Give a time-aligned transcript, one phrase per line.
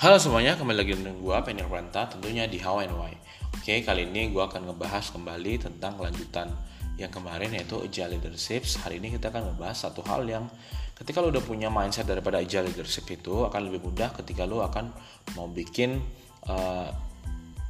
[0.00, 3.12] Halo semuanya, kembali lagi dengan gue Penir Pranta tentunya di How and Why.
[3.52, 6.48] Oke, kali ini gue akan ngebahas kembali tentang kelanjutan
[6.96, 8.64] yang kemarin yaitu Agile Leadership.
[8.80, 10.48] Hari ini kita akan ngebahas satu hal yang
[10.96, 14.88] ketika lo udah punya mindset daripada Agile Leadership itu akan lebih mudah ketika lo akan
[15.36, 16.00] mau bikin
[16.48, 16.88] uh,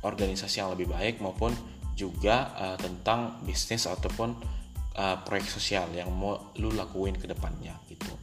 [0.07, 1.51] organisasi yang lebih baik maupun
[1.99, 4.39] juga uh, tentang bisnis ataupun
[4.95, 8.20] uh, proyek sosial yang mau lo lakuin ke depannya gitu.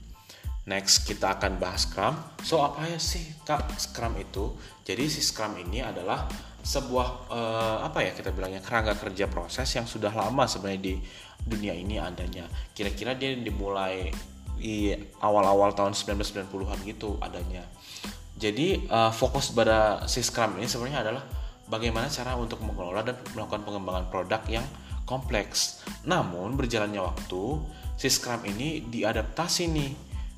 [0.67, 2.15] Next kita akan bahas Scrum.
[2.43, 4.51] So apa ya sih kak Scrum itu?
[4.83, 6.27] Jadi si Scrum ini adalah
[6.59, 10.95] sebuah uh, apa ya kita bilangnya kerangka kerja proses yang sudah lama sebenarnya di
[11.39, 12.43] dunia ini adanya.
[12.75, 14.11] Kira-kira dia dimulai
[14.59, 14.91] di
[15.23, 17.63] awal-awal tahun 1990-an gitu adanya.
[18.35, 21.23] Jadi uh, fokus pada si Scrum ini sebenarnya adalah
[21.71, 24.67] bagaimana cara untuk mengelola dan melakukan pengembangan produk yang
[25.07, 25.87] kompleks.
[26.03, 27.43] Namun berjalannya waktu,
[27.95, 29.91] si Scrum ini diadaptasi nih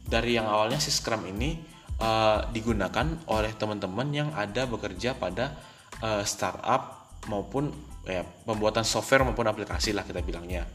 [0.09, 1.61] dari yang awalnya si Scrum ini
[2.01, 5.53] uh, digunakan oleh teman-teman yang ada bekerja pada
[6.01, 7.69] uh, startup maupun
[8.09, 10.65] ya, pembuatan software maupun aplikasi lah kita bilangnya.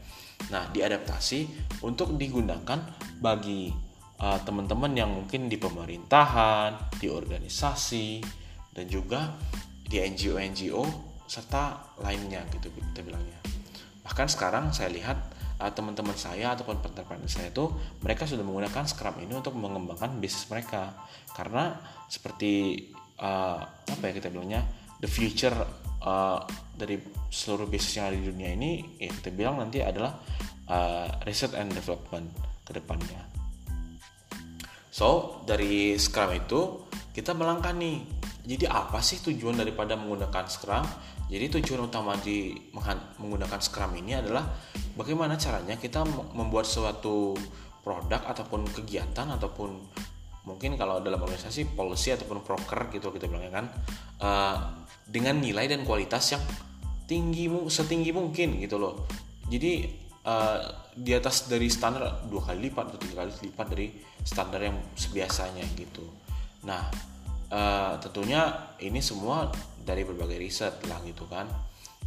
[0.51, 1.47] Nah, diadaptasi
[1.83, 2.79] untuk digunakan
[3.19, 3.71] bagi
[4.23, 8.23] uh, teman-teman yang mungkin di pemerintahan, di organisasi,
[8.75, 9.35] dan juga
[9.85, 10.83] di NGO-NGO
[11.25, 13.39] serta lainnya gitu kita bilangnya.
[14.05, 15.17] Bahkan sekarang saya lihat
[15.59, 17.71] uh, teman-teman saya ataupun partner-partner saya itu
[18.03, 20.95] mereka sudah menggunakan Scrum ini untuk mengembangkan bisnis mereka
[21.35, 21.75] karena
[22.07, 22.85] seperti
[23.19, 24.63] uh, apa ya kita bilangnya
[24.99, 25.55] the future
[26.03, 26.39] uh,
[26.75, 26.99] dari
[27.31, 30.15] seluruh bisnis yang ada di dunia ini ya kita bilang nanti adalah
[30.67, 32.31] uh, research and development
[32.65, 33.21] ke depannya.
[34.95, 37.99] So dari Scrum itu kita melangkah nih.
[38.45, 40.85] Jadi apa sih tujuan daripada menggunakan Scrum?
[41.25, 42.53] Jadi tujuan utama di
[43.17, 44.45] menggunakan Scrum ini adalah
[44.95, 47.35] bagaimana caranya kita membuat suatu
[47.85, 49.77] produk ataupun kegiatan ataupun
[50.45, 53.65] mungkin kalau dalam organisasi policy ataupun proker gitu kita bilangnya kan
[54.21, 54.57] uh,
[55.05, 56.41] dengan nilai dan kualitas yang
[57.05, 59.05] tinggi setinggi mungkin gitu loh.
[59.45, 59.85] Jadi
[60.25, 60.57] uh,
[60.97, 63.87] di atas dari standar dua kali lipat atau tiga kali lipat dari
[64.25, 66.01] standar yang sebiasanya gitu.
[66.65, 66.89] Nah
[67.53, 69.53] uh, tentunya ini semua
[69.85, 71.45] dari berbagai riset lah gitu kan.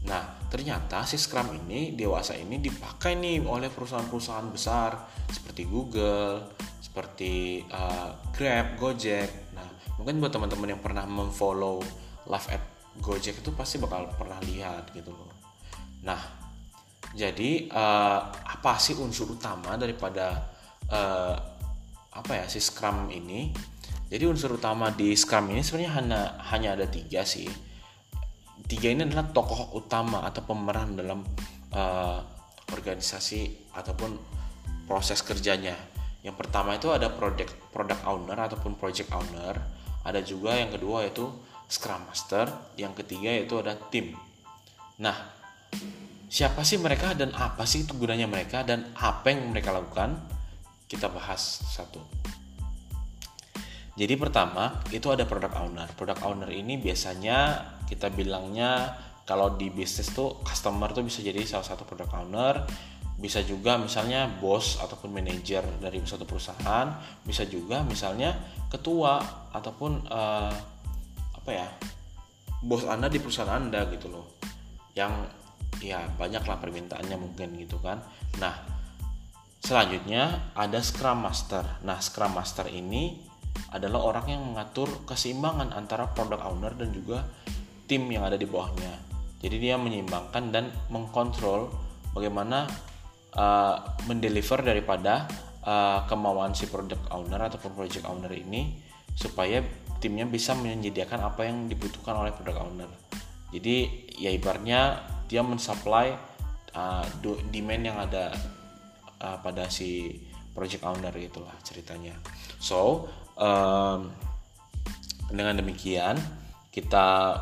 [0.08, 4.96] Nah, ternyata si Scrum ini dewasa ini dipakai nih oleh perusahaan-perusahaan besar
[5.28, 6.48] seperti Google,
[6.80, 9.52] seperti uh, Grab, Gojek.
[9.52, 9.68] Nah,
[10.00, 11.84] mungkin buat teman-teman yang pernah memfollow
[12.24, 12.64] live at
[13.04, 15.28] Gojek itu pasti bakal pernah lihat gitu loh.
[16.02, 16.18] Nah,
[17.12, 20.48] jadi uh, apa sih unsur utama daripada
[20.88, 21.36] uh,
[22.16, 23.52] apa ya si Scrum ini?
[24.08, 27.67] Jadi unsur utama di Scrum ini sebenarnya hanya hanya ada tiga sih
[28.68, 31.24] tiga ini adalah tokoh utama atau pemeran dalam
[31.72, 32.20] uh,
[32.68, 34.14] organisasi ataupun
[34.84, 35.72] proses kerjanya.
[36.20, 39.56] Yang pertama itu ada product product owner ataupun project owner.
[40.04, 41.24] Ada juga yang kedua yaitu
[41.64, 42.76] scrum master.
[42.76, 44.12] Yang ketiga yaitu ada tim.
[45.00, 45.16] Nah,
[46.28, 50.20] siapa sih mereka dan apa sih itu gunanya mereka dan apa yang mereka lakukan?
[50.84, 52.00] Kita bahas satu.
[53.98, 55.88] Jadi pertama itu ada product owner.
[55.96, 58.92] Product owner ini biasanya kita bilangnya
[59.24, 62.64] kalau di bisnis tuh customer tuh bisa jadi salah satu product owner,
[63.18, 68.36] bisa juga misalnya bos ataupun manajer dari suatu perusahaan, bisa juga misalnya
[68.72, 69.20] ketua
[69.52, 70.52] ataupun uh,
[71.36, 71.68] apa ya
[72.64, 74.40] bos anda di perusahaan anda gitu loh,
[74.96, 75.28] yang
[75.84, 78.00] ya banyak lah permintaannya mungkin gitu kan.
[78.40, 78.54] Nah
[79.60, 81.84] selanjutnya ada Scrum Master.
[81.84, 83.28] Nah Scrum Master ini
[83.76, 87.28] adalah orang yang mengatur keseimbangan antara product owner dan juga
[87.88, 88.92] tim yang ada di bawahnya.
[89.40, 91.72] Jadi dia menyeimbangkan dan mengkontrol
[92.12, 92.68] bagaimana
[93.34, 95.24] uh, mendeliver daripada
[95.64, 98.76] uh, kemauan si product owner ataupun project owner ini
[99.16, 99.62] supaya
[99.98, 102.90] timnya bisa menyediakan apa yang dibutuhkan oleh product owner.
[103.50, 106.14] Jadi ya ibarnya dia mensupply
[106.76, 107.04] uh,
[107.50, 108.34] demand yang ada
[109.22, 110.18] uh, pada si
[110.52, 112.18] project owner itulah ceritanya.
[112.58, 113.06] So
[113.38, 114.10] um,
[115.30, 116.18] dengan demikian
[116.74, 117.38] kita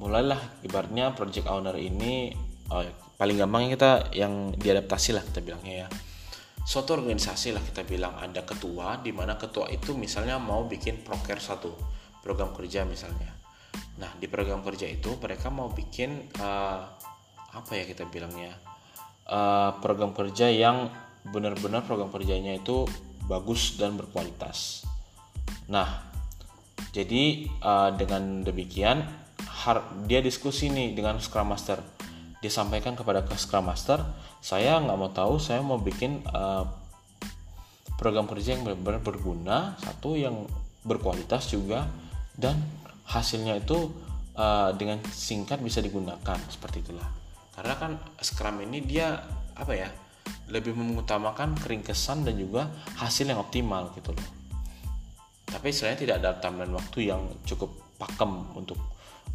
[0.00, 0.64] mulailah.
[0.64, 2.32] Ibaratnya project owner ini
[2.72, 2.82] oh,
[3.20, 5.88] paling gampang kita yang diadaptasi lah kita bilangnya ya.
[6.64, 11.36] Suatu organisasi lah kita bilang ada ketua di mana ketua itu misalnya mau bikin proker
[11.36, 11.76] satu
[12.24, 13.28] program kerja misalnya.
[14.00, 16.80] Nah di program kerja itu mereka mau bikin uh,
[17.50, 18.54] apa ya kita bilangnya
[19.28, 20.88] uh, program kerja yang
[21.26, 22.88] benar-benar program kerjanya itu
[23.30, 24.82] bagus dan berkualitas.
[25.70, 26.02] Nah,
[26.90, 29.06] jadi uh, dengan demikian
[30.08, 31.80] dia diskusi nih dengan Scrum Master.
[32.40, 34.00] Dia sampaikan kepada Scrum Master,
[34.40, 36.64] saya nggak mau tahu, saya mau bikin uh,
[38.00, 40.48] program kerja yang benar-benar berguna, satu yang
[40.80, 41.84] berkualitas juga,
[42.32, 42.56] dan
[43.04, 43.92] hasilnya itu
[44.40, 46.40] uh, dengan singkat bisa digunakan.
[46.48, 47.04] Seperti itulah.
[47.52, 47.92] Karena kan
[48.24, 49.20] Scrum ini dia
[49.52, 49.92] apa ya
[50.48, 54.28] lebih mengutamakan keringkesan dan juga hasil yang optimal gitu loh.
[55.44, 57.68] Tapi selain tidak ada timeline waktu yang cukup
[58.00, 58.80] pakem untuk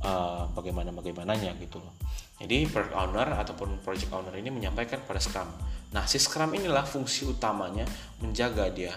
[0.04, 1.96] uh, bagaimana bagaimananya gitu loh
[2.42, 5.48] jadi product owner ataupun project owner ini menyampaikan pada Scrum
[5.96, 7.88] nah si Scrum inilah fungsi utamanya
[8.20, 8.92] menjaga dia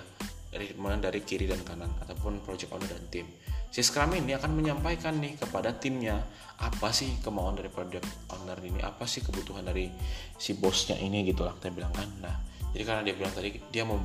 [0.55, 3.27] ritme dari kiri dan kanan ataupun project owner dan tim.
[3.69, 6.25] Si Scrum ini akan menyampaikan nih kepada timnya
[6.57, 9.93] apa sih kemauan dari project owner ini, apa sih kebutuhan dari
[10.41, 12.09] si bosnya ini gitu lah kita bilang kan.
[12.25, 12.35] Nah,
[12.73, 14.01] jadi karena dia bilang tadi dia mau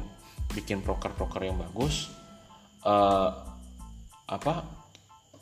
[0.51, 2.11] bikin proker-proker yang bagus,
[2.83, 3.31] uh,
[4.27, 4.82] apa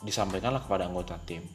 [0.01, 1.45] disampaikanlah kepada anggota tim.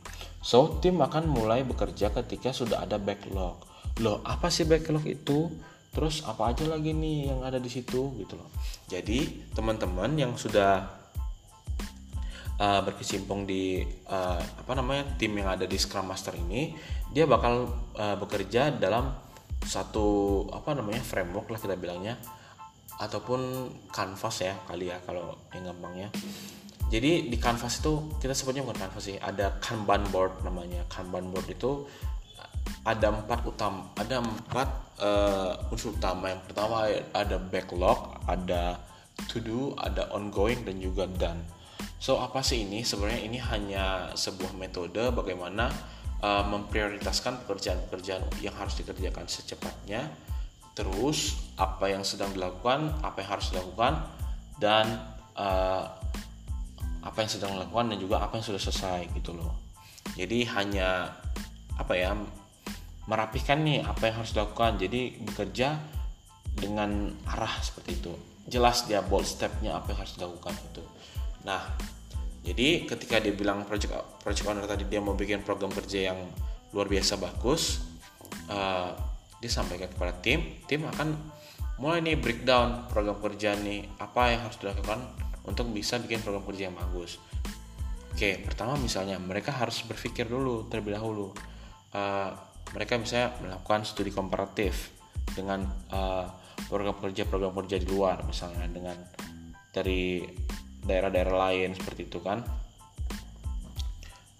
[0.42, 3.62] So tim akan mulai bekerja ketika sudah ada backlog.
[4.02, 5.50] Loh apa sih backlog itu?
[5.96, 8.52] terus apa aja lagi nih yang ada di situ gitu loh
[8.84, 10.84] jadi teman-teman yang sudah
[12.60, 16.76] uh, berkecimpung di uh, apa namanya tim yang ada di Scrum Master ini
[17.08, 19.08] dia bakal uh, bekerja dalam
[19.64, 22.20] satu apa namanya framework lah kita bilangnya
[23.00, 26.12] ataupun canvas ya kali ya kalau yang gampangnya
[26.86, 30.86] jadi di canvas itu kita sebutnya bukan canvas sih ada kanban board namanya.
[30.86, 31.82] Kanban board itu
[32.86, 34.68] ada empat utama ada empat
[35.02, 36.30] uh, unsur utama.
[36.30, 38.78] Yang pertama ada backlog ada
[39.26, 41.42] to do ada ongoing dan juga done.
[41.98, 42.86] So apa sih ini?
[42.86, 45.66] Sebenarnya ini hanya sebuah metode bagaimana
[46.22, 50.06] uh, memprioritaskan pekerjaan-pekerjaan yang harus dikerjakan secepatnya
[50.76, 53.96] terus apa yang sedang dilakukan apa yang harus dilakukan
[54.60, 55.00] dan
[55.32, 55.88] uh,
[57.06, 59.54] apa yang sedang dilakukan dan juga apa yang sudah selesai gitu loh.
[60.18, 61.14] Jadi hanya
[61.78, 62.18] apa ya
[63.06, 64.82] merapihkan nih apa yang harus dilakukan.
[64.82, 65.78] Jadi bekerja
[66.50, 68.12] dengan arah seperti itu.
[68.50, 70.82] Jelas dia bold stepnya apa yang harus dilakukan itu.
[71.46, 71.62] Nah
[72.46, 73.90] jadi ketika dia bilang project
[74.22, 76.18] project owner tadi dia mau bikin program kerja yang
[76.70, 77.82] luar biasa bagus
[78.46, 78.94] uh,
[79.42, 81.18] dia sampaikan kepada tim tim akan
[81.82, 86.68] mulai nih breakdown program kerja nih apa yang harus dilakukan untuk bisa bikin program kerja
[86.68, 87.22] yang bagus.
[88.16, 91.30] Oke pertama misalnya mereka harus berpikir dulu terlebih dahulu.
[91.94, 92.32] Uh,
[92.74, 94.90] mereka misalnya melakukan studi komparatif
[95.32, 96.26] dengan uh,
[96.66, 98.96] program kerja program kerja di luar misalnya dengan
[99.70, 100.24] dari
[100.82, 102.40] daerah-daerah lain seperti itu kan.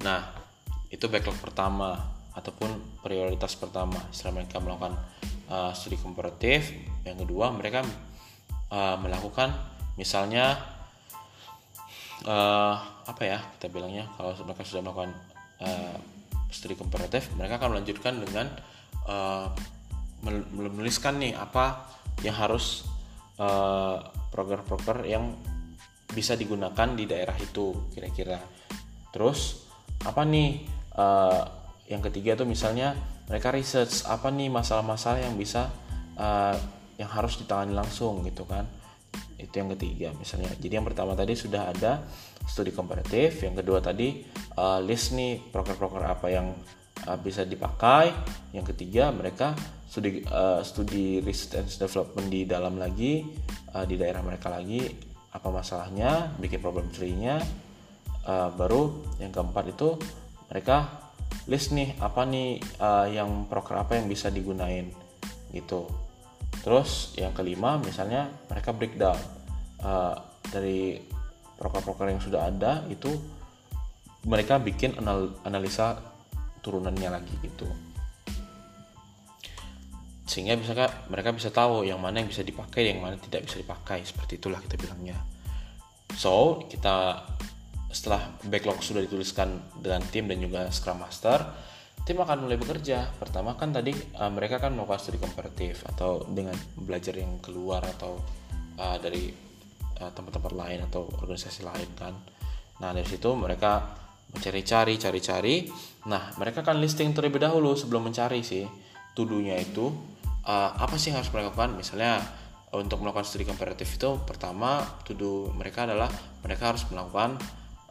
[0.03, 0.20] Nah
[0.88, 4.94] itu backlog pertama ataupun prioritas pertama setelah mereka melakukan
[5.53, 6.73] uh, studi komparatif.
[7.05, 7.85] Yang kedua mereka
[8.73, 9.53] uh, melakukan
[10.00, 10.75] misalnya
[12.26, 12.75] uh,
[13.06, 15.12] apa ya kita bilangnya kalau mereka sudah melakukan
[15.62, 15.96] uh,
[16.50, 18.46] studi komparatif mereka akan melanjutkan dengan
[19.06, 19.49] uh,
[20.26, 21.87] menuliskan nih apa
[22.25, 22.82] yang harus
[23.38, 24.00] uh,
[24.32, 25.37] proker-proker yang
[26.11, 28.40] bisa digunakan di daerah itu kira-kira.
[29.12, 29.69] Terus
[30.02, 30.64] apa nih
[30.96, 31.43] uh,
[31.87, 32.96] yang ketiga tuh misalnya
[33.26, 35.70] mereka research apa nih masalah-masalah yang bisa
[36.19, 36.56] uh,
[36.96, 38.64] yang harus ditangani langsung gitu kan
[39.36, 40.48] itu yang ketiga misalnya.
[40.56, 42.08] Jadi yang pertama tadi sudah ada
[42.48, 43.44] studi komparatif.
[43.44, 44.24] Yang kedua tadi
[44.56, 46.56] uh, list nih proker-proker apa yang
[47.04, 48.12] uh, bisa dipakai.
[48.56, 49.52] Yang ketiga mereka
[49.84, 53.28] studi uh, studi and development di dalam lagi
[53.76, 54.88] uh, di daerah mereka lagi.
[55.36, 56.32] Apa masalahnya?
[56.40, 57.36] Bikin problem tree-nya.
[58.26, 58.90] Uh, baru
[59.22, 60.00] yang keempat itu
[60.50, 61.06] mereka
[61.46, 64.88] list nih apa nih uh, yang proker apa yang bisa digunain.
[65.52, 66.06] Gitu
[66.63, 69.19] Terus yang kelima misalnya mereka breakdown.
[69.77, 70.96] Uh, dari
[71.58, 73.10] proker-proker yang sudah ada itu
[74.27, 75.98] mereka bikin anal analisa
[76.63, 77.67] turunannya lagi gitu.
[80.27, 80.75] Sehingga bisa
[81.06, 84.03] mereka bisa tahu yang mana yang bisa dipakai yang mana tidak bisa dipakai.
[84.03, 85.17] Seperti itulah kita bilangnya.
[86.19, 87.22] So kita
[87.94, 91.41] setelah backlog sudah dituliskan dengan tim dan juga scrum master
[92.06, 93.10] tim akan mulai bekerja.
[93.19, 98.22] Pertama kan tadi uh, mereka kan melakukan studi komparatif atau dengan belajar yang keluar atau
[98.79, 99.44] uh, dari
[99.96, 102.15] tempat tempat-tempat lain atau organisasi lain kan.
[102.84, 103.96] Nah dari situ mereka
[104.31, 105.67] mencari-cari, cari-cari.
[106.06, 108.69] Nah mereka kan listing terlebih dahulu sebelum mencari sih
[109.17, 109.89] tuduhnya itu
[110.44, 111.81] uh, apa sih yang harus mereka lakukan.
[111.81, 112.20] Misalnya
[112.77, 116.13] untuk melakukan studi komparatif itu pertama tuduh mereka adalah
[116.44, 117.41] mereka harus melakukan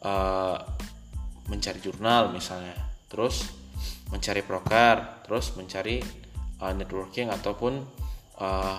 [0.05, 0.61] uh,
[1.49, 2.77] mencari jurnal misalnya.
[3.09, 3.64] Terus
[4.13, 6.01] mencari broker, terus mencari
[6.61, 7.81] uh, networking ataupun
[8.37, 8.77] uh,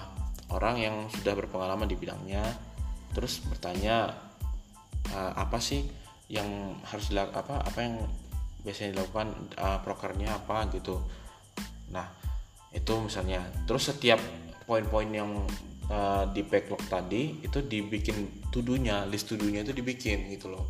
[0.54, 2.46] orang yang sudah berpengalaman di bidangnya,
[3.10, 4.14] terus bertanya
[5.10, 5.82] uh, apa sih
[6.30, 7.94] yang harus dilakukan apa apa yang
[8.62, 9.28] biasanya dilakukan
[9.58, 11.02] uh, brokernya apa gitu.
[11.90, 12.06] Nah
[12.74, 14.18] itu misalnya, terus setiap
[14.66, 15.30] poin-poin yang
[15.90, 20.66] uh, di backlog tadi itu dibikin tudunya, list tudunya itu dibikin gitu loh.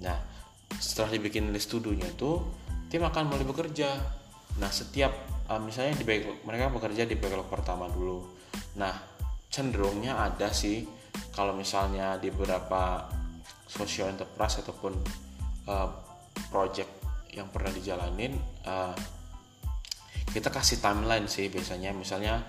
[0.00, 0.16] Nah
[0.76, 2.44] setelah dibikin list to do-nya tuh
[2.86, 3.98] tim akan mulai bekerja.
[4.62, 5.12] Nah setiap
[5.50, 8.24] uh, misalnya di backlog mereka bekerja di backlog pertama dulu.
[8.78, 8.94] Nah
[9.50, 10.84] cenderungnya ada sih
[11.32, 13.08] kalau misalnya di beberapa
[13.66, 14.92] social enterprise ataupun
[15.68, 15.88] uh,
[16.52, 16.92] project
[17.34, 18.32] yang pernah dijalanin
[18.64, 18.96] uh,
[20.32, 21.90] kita kasih timeline sih biasanya.
[21.96, 22.40] Misalnya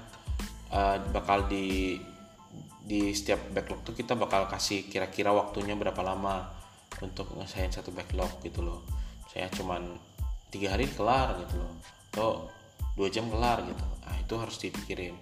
[0.72, 1.98] uh, bakal di
[2.88, 6.56] di setiap backlog tuh kita bakal kasih kira-kira waktunya berapa lama
[7.04, 8.88] untuk ngesain satu backlog gitu loh.
[9.28, 10.07] Saya cuman
[10.58, 11.74] tiga hari kelar gitu loh.
[12.10, 12.30] Atau
[12.98, 13.86] dua jam kelar gitu.
[14.04, 15.16] Nah itu harus dipikirin.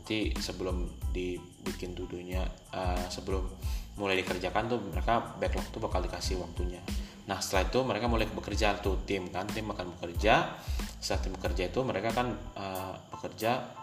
[0.00, 2.40] Nanti sebelum dibikin dudunya
[2.72, 3.44] uh, sebelum
[4.00, 6.80] mulai dikerjakan tuh mereka backlog tuh bakal dikasih waktunya.
[7.28, 9.44] Nah setelah itu mereka mulai bekerja tuh tim kan.
[9.52, 10.56] Tim akan bekerja.
[10.98, 13.76] Setelah tim bekerja itu mereka kan uh, bekerja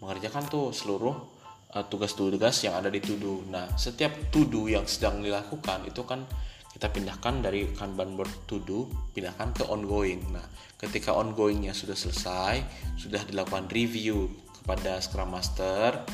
[0.00, 1.40] mengerjakan tuh seluruh
[1.74, 6.24] uh, tugas-tugas yang ada di tudu nah setiap tudu yang sedang dilakukan itu kan
[6.70, 10.22] kita pindahkan dari Kanban board to do pindahkan ke ongoing.
[10.30, 10.46] Nah,
[10.78, 12.62] ketika ongoingnya sudah selesai,
[12.94, 14.30] sudah dilakukan review
[14.62, 16.06] kepada Scrum Master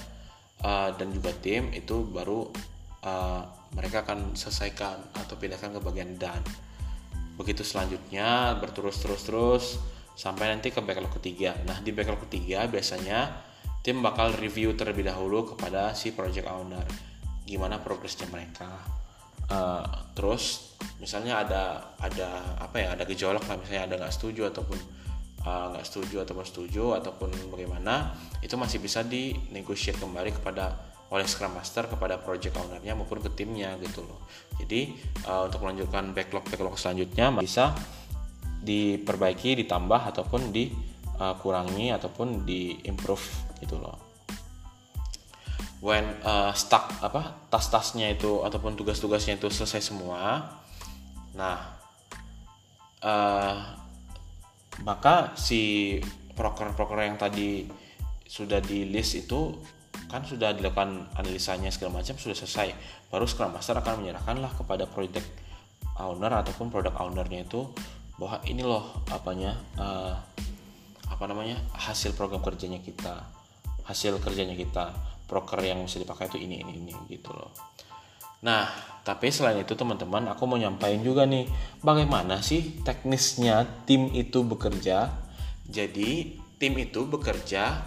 [0.65, 2.49] uh, dan juga tim, itu baru
[3.05, 3.43] uh,
[3.77, 6.45] mereka akan selesaikan atau pindahkan ke bagian done.
[7.37, 9.65] Begitu selanjutnya berterus terus terus
[10.17, 11.53] sampai nanti ke backlog ketiga.
[11.69, 13.45] Nah, di backlog ketiga biasanya
[13.85, 16.83] tim bakal review terlebih dahulu kepada si project owner
[17.47, 18.67] gimana progresnya mereka
[19.51, 19.85] uh,
[20.17, 21.63] terus misalnya ada
[22.01, 22.29] ada
[22.61, 24.79] apa ya ada gejolak lah misalnya ada nggak setuju ataupun
[25.45, 30.77] eh, nggak uh, setuju ataupun setuju ataupun bagaimana itu masih bisa dinegosiasi kembali kepada
[31.07, 34.27] oleh Scrum Master kepada project ownernya maupun ke timnya gitu loh.
[34.59, 34.91] Jadi
[35.29, 37.77] uh, untuk melanjutkan backlog backlog selanjutnya bisa
[38.67, 43.23] diperbaiki ditambah ataupun dikurangi ataupun diimprove
[43.63, 44.06] gitu loh
[45.87, 50.43] when uh, stuck apa tas-tasnya itu ataupun tugas-tugasnya itu selesai semua.
[51.39, 51.79] Nah
[53.07, 53.55] uh,
[54.83, 55.95] maka si
[56.35, 57.71] proker-proker yang tadi
[58.27, 59.55] sudah di list itu
[60.11, 62.75] kan sudah dilakukan analisanya segala macam sudah selesai.
[63.07, 65.31] Baru Scrum Master akan menyerahkanlah kepada project
[66.03, 67.63] owner ataupun product ownernya itu
[68.19, 70.19] bahwa ini loh apanya uh,
[71.07, 73.23] apa namanya hasil program kerjanya kita
[73.87, 74.91] hasil kerjanya kita
[75.27, 77.51] proker yang bisa dipakai itu ini ini ini gitu loh.
[78.47, 78.71] Nah
[79.07, 81.47] tapi selain itu teman-teman aku mau nyampaikan juga nih
[81.83, 85.11] bagaimana sih teknisnya tim itu bekerja?
[85.67, 87.83] Jadi tim itu bekerja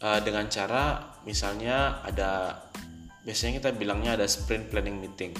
[0.00, 2.62] uh, dengan cara misalnya ada
[3.26, 5.32] biasanya kita bilangnya ada sprint planning meeting.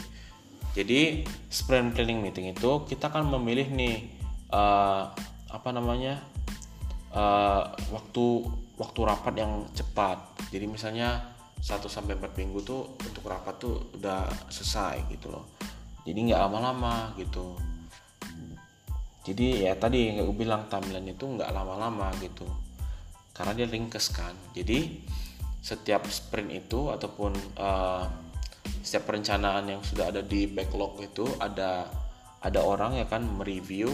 [0.77, 4.13] Jadi sprint planning meeting itu kita kan memilih nih
[4.53, 5.15] uh,
[5.49, 6.21] apa namanya
[7.17, 8.25] uh, waktu
[8.77, 10.37] waktu rapat yang cepat.
[10.53, 15.57] Jadi misalnya 1 sampai 4 minggu tuh untuk rapat tuh udah selesai gitu loh.
[16.05, 17.57] Jadi nggak lama-lama gitu.
[19.27, 22.47] Jadi ya tadi yang gue bilang timeline itu nggak lama-lama gitu.
[23.35, 24.37] Karena dia ringkes kan.
[24.55, 25.03] Jadi
[25.59, 28.07] setiap sprint itu ataupun uh,
[28.87, 31.91] setiap perencanaan yang sudah ada di backlog itu ada
[32.39, 33.91] ada orang yang akan mereview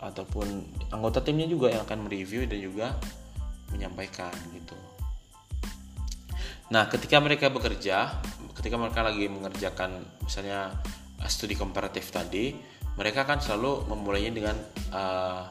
[0.00, 2.96] ataupun anggota timnya juga yang akan mereview dan juga
[3.70, 4.74] menyampaikan gitu.
[6.70, 8.22] Nah, ketika mereka bekerja,
[8.56, 10.72] ketika mereka lagi mengerjakan misalnya
[11.20, 12.54] uh, studi komparatif tadi,
[12.94, 14.56] mereka akan selalu memulainya dengan
[14.94, 15.44] uh,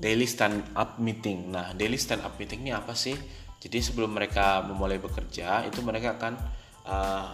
[0.00, 1.52] daily stand up meeting.
[1.52, 3.14] Nah, daily stand up meeting ini apa sih?
[3.60, 6.32] Jadi sebelum mereka memulai bekerja, itu mereka akan
[6.84, 7.26] uh,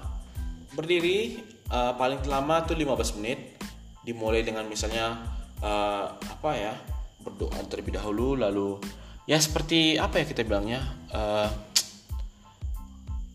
[0.74, 3.58] berdiri uh, paling lama tuh 15 menit,
[4.02, 6.74] dimulai dengan misalnya uh, apa ya
[7.20, 8.80] berdoa terlebih dahulu, lalu
[9.28, 10.80] ya seperti apa ya kita bilangnya
[11.12, 11.48] uh,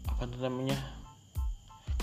[0.09, 0.77] apa namanya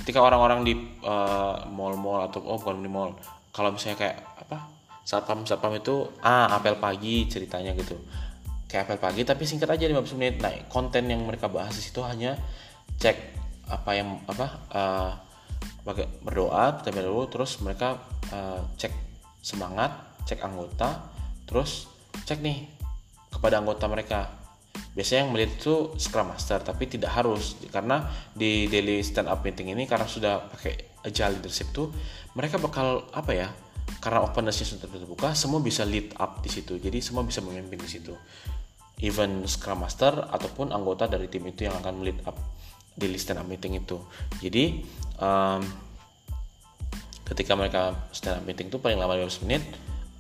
[0.02, 0.74] ketika orang-orang di
[1.06, 3.14] uh, mall-mall atau oh bukan di mall
[3.54, 4.58] kalau misalnya kayak apa
[5.02, 7.98] satpam satpam itu ah apel pagi ceritanya gitu.
[8.70, 10.34] Kayak apel pagi tapi singkat aja 15 menit.
[10.40, 12.38] Nah konten yang mereka bahas di situ hanya
[12.96, 13.16] cek
[13.68, 15.12] apa yang apa uh,
[16.22, 17.98] berdoa terlebih dulu terus mereka
[18.30, 18.92] uh, cek
[19.42, 21.10] semangat cek anggota
[21.46, 21.90] terus
[22.24, 22.68] cek nih
[23.32, 24.20] kepada anggota mereka.
[24.92, 27.56] Biasanya yang melihat itu Scrum Master tapi tidak harus.
[27.72, 28.04] Karena
[28.36, 31.90] di daily stand up meeting ini karena sudah pakai agile leadership tuh
[32.38, 33.48] mereka bakal apa ya
[33.98, 36.78] karena opennessnya sudah terbuka semua bisa lead up di situ.
[36.78, 38.14] Jadi semua bisa memimpin di situ.
[39.02, 42.38] Even Scrum Master ataupun anggota dari tim itu yang akan lead up
[42.94, 43.98] daily stand up meeting itu.
[44.38, 44.84] Jadi
[45.18, 45.62] um,
[47.26, 49.64] ketika mereka stand up meeting itu paling lama 15 menit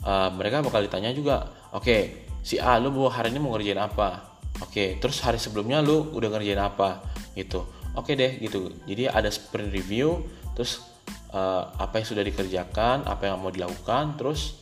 [0.06, 2.00] uh, mereka bakal ditanya juga oke okay,
[2.42, 4.38] si A lu hari ini mau ngerjain apa?
[4.60, 7.02] Oke terus hari sebelumnya lu udah ngerjain apa?
[7.32, 7.62] Gitu.
[7.96, 8.72] Oke deh gitu.
[8.84, 10.92] Jadi ada sprint review terus
[11.32, 14.60] uh, apa yang sudah dikerjakan apa yang mau dilakukan terus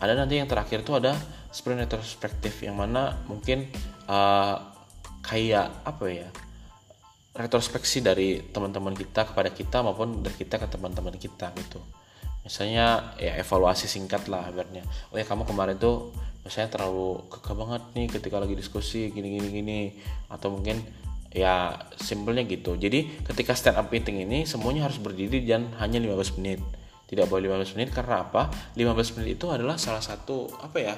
[0.00, 1.16] ada nanti yang terakhir tuh ada
[1.52, 3.68] sprint retrospektif yang mana mungkin
[4.08, 4.56] uh,
[5.24, 6.28] kayak apa ya
[7.36, 11.80] retrospeksi dari teman-teman kita kepada kita maupun dari kita ke teman-teman kita gitu
[12.46, 14.86] misalnya ya evaluasi singkat lah ibaratnya.
[15.10, 16.14] Oh ya kamu kemarin tuh
[16.46, 19.80] misalnya terlalu kekeh banget nih ketika lagi diskusi gini gini gini.
[20.30, 20.78] Atau mungkin
[21.34, 22.78] ya simpelnya gitu.
[22.78, 26.62] Jadi ketika stand up meeting ini semuanya harus berdiri dan hanya 15 menit.
[27.10, 28.46] Tidak boleh 15 menit karena apa?
[28.78, 30.94] 15 menit itu adalah salah satu apa ya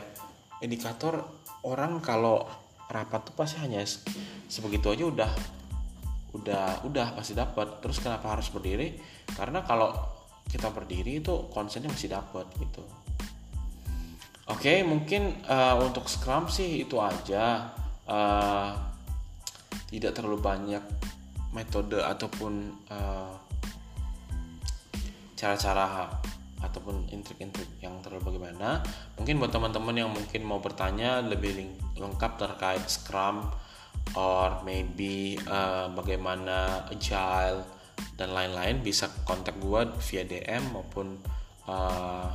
[0.60, 1.24] indikator
[1.64, 2.44] orang kalau
[2.92, 3.84] rapat tuh pasti hanya
[4.48, 5.32] sebegitu aja udah
[6.36, 7.80] udah udah pasti dapat.
[7.80, 9.00] Terus kenapa harus berdiri?
[9.32, 10.17] Karena kalau
[10.48, 12.82] kita berdiri itu konsennya masih dapat gitu.
[14.48, 17.68] Oke okay, mungkin uh, untuk scrum sih itu aja.
[18.08, 18.72] Uh,
[19.92, 20.80] tidak terlalu banyak
[21.52, 23.36] metode ataupun uh,
[25.36, 26.08] cara-cara
[26.58, 28.82] ataupun intrik-intrik yang terlalu bagaimana.
[29.20, 33.46] Mungkin buat teman-teman yang mungkin mau bertanya lebih lengkap terkait scrum
[34.16, 37.77] or maybe uh, bagaimana agile
[38.18, 41.18] dan lain-lain bisa kontak gue via DM maupun
[41.70, 42.30] uh,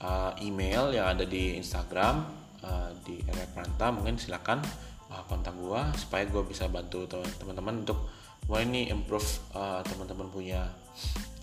[0.00, 2.24] uh, email yang ada di Instagram
[2.64, 3.20] uh, di
[3.52, 4.64] Pranta mungkin silakan
[5.12, 8.08] uh, kontak gue supaya gue bisa bantu teman-teman untuk
[8.48, 10.64] mulai nih improve uh, teman-teman punya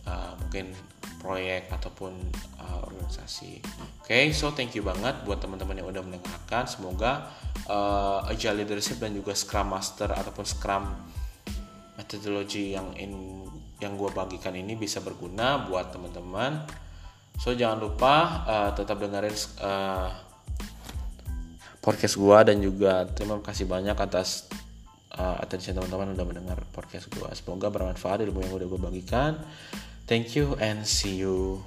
[0.07, 0.73] uh, mungkin
[1.17, 2.13] proyek ataupun
[2.61, 3.59] uh, organisasi.
[3.99, 6.69] Oke, okay, so thank you banget buat teman-teman yang udah mendengarkan.
[6.69, 7.33] Semoga
[7.67, 10.83] uh, agile leadership dan juga scrum master ataupun scrum
[11.97, 13.43] metodologi yang in
[13.81, 16.65] yang gue bagikan ini bisa berguna buat teman-teman.
[17.37, 20.09] So jangan lupa uh, tetap dengerin uh,
[21.81, 24.49] podcast gue dan juga terima kasih banyak atas
[25.13, 27.29] uh, atensi teman-teman udah mendengar podcast gue.
[27.37, 29.31] Semoga bermanfaat ilmu yang udah gue bagikan.
[30.09, 31.61] Thank you and see you.